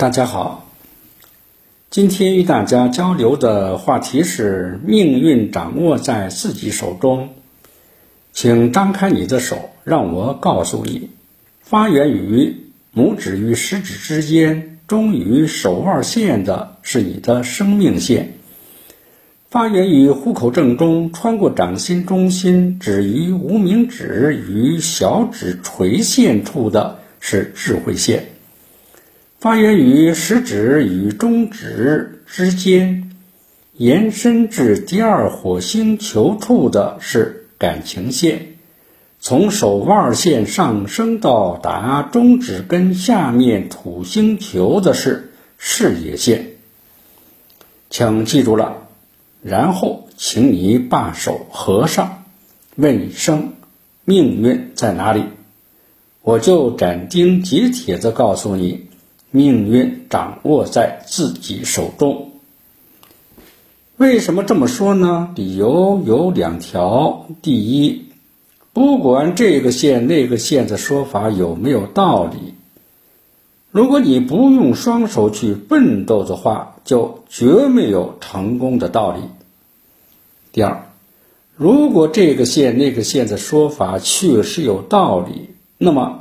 [0.00, 0.66] 大家好，
[1.90, 7.28] 今天与大家交流的话题是命运掌握在自己手中。
[8.32, 11.10] 请张开你的手，让我告诉你，
[11.60, 18.28] 发源于拇指与食指之间，终于手腕线的是你的生命线；
[19.50, 28.28] 发源于虎口正中，穿过掌心中心，止于无名指与小指垂线处的是智慧线。
[29.40, 33.10] 发源于食指与中指之间，
[33.72, 38.56] 延伸至第二火星球处的是感情线，
[39.18, 46.48] 从手腕线上升到达中指根下面土星球的是事业线。
[47.88, 48.88] 请记住了，
[49.40, 52.24] 然后请你把手合上，
[52.76, 53.54] 问一声
[54.04, 55.24] ：“命运在哪里？”
[56.20, 58.89] 我就斩钉截铁地告诉你。
[59.30, 62.32] 命运掌握在自己手中。
[63.96, 65.32] 为什么这么说呢？
[65.36, 67.26] 理由有两条。
[67.42, 68.06] 第一，
[68.72, 72.54] 不管这个线那个线的说法有没有道理，
[73.70, 79.20] 如果你不用双手去奋斗的话，就绝没有成功的道理。
[80.50, 80.86] 第二，
[81.56, 86.19] 如果这个线那个线的说法确实有道理，那么。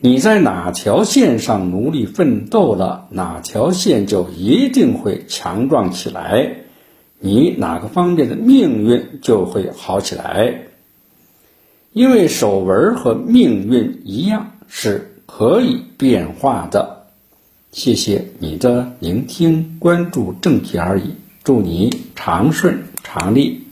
[0.00, 6.56] 你在哪条线上努力奋斗了，哪条线就一定会强壮起来，
[7.20, 10.64] 你哪个方面的命运就会好起来。
[11.92, 17.06] 因为手纹和命运一样是可以变化的。
[17.70, 21.14] 谢谢你的聆听，关注正题而已。
[21.44, 23.62] 祝你长顺长利。